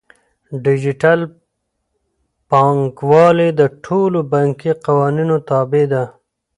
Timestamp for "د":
3.59-3.61